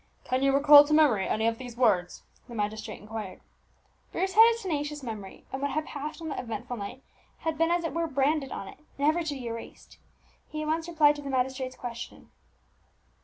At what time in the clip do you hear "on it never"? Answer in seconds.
8.51-9.21